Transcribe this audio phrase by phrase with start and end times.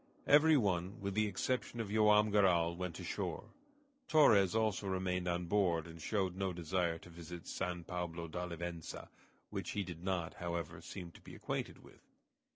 [0.25, 3.51] Every one, with the exception of Joam Garral, went ashore.
[4.07, 9.09] Torres also remained on board, and showed no desire to visit San Pablo d'Olivença,
[9.51, 12.01] which he did not, however, seem to be acquainted with.